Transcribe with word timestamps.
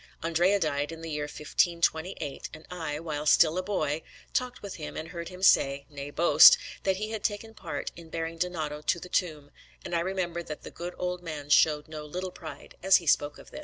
Andrea 0.23 0.59
died 0.59 0.91
in 0.91 1.01
the 1.01 1.11
year 1.11 1.25
1528, 1.25 2.49
and 2.55 2.65
I, 2.71 2.99
while 2.99 3.27
still 3.27 3.55
a 3.59 3.61
boy, 3.61 4.01
talked 4.33 4.63
with 4.63 4.77
him 4.77 4.97
and 4.97 5.09
heard 5.09 5.29
him 5.29 5.43
say 5.43 5.85
nay, 5.91 6.09
boast 6.09 6.57
that 6.81 6.95
he 6.95 7.11
had 7.11 7.23
taken 7.23 7.53
part 7.53 7.91
in 7.95 8.09
bearing 8.09 8.39
Donato 8.39 8.81
to 8.81 8.99
the 8.99 9.09
tomb; 9.09 9.51
and 9.85 9.93
I 9.93 9.99
remember 9.99 10.41
that 10.41 10.63
the 10.63 10.71
good 10.71 10.95
old 10.97 11.21
man 11.21 11.51
showed 11.51 11.87
no 11.87 12.03
little 12.03 12.31
pride 12.31 12.73
as 12.81 12.95
he 12.97 13.05
spoke 13.05 13.37
of 13.37 13.51
this. 13.51 13.59